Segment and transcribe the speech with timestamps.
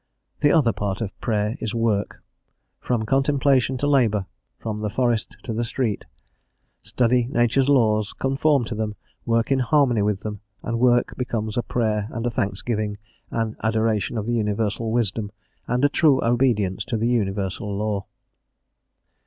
[0.39, 2.23] The other part of prayer is work:
[2.79, 4.25] from contemplation to labour,
[4.57, 6.05] from the forest to the street.
[6.81, 8.95] Study Nature's laws, conform to them,
[9.27, 12.97] work in harmony with them, and work becomes a prayer and a thanksgiving,
[13.29, 15.31] an adoration of the universal wisdom,
[15.67, 18.05] and a true obedience to the universal law.